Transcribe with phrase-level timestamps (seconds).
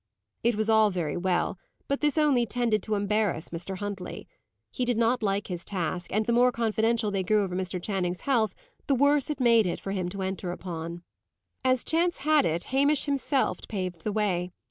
[0.43, 3.77] It was all very well; but this only tended to embarrass Mr.
[3.77, 4.27] Huntley.
[4.71, 7.79] He did not like his task, and the more confidential they grew over Mr.
[7.79, 8.55] Channing's health,
[8.87, 11.03] the worse it made it for him to enter upon.
[11.63, 14.49] As chance had it, Hamish himself paved the way.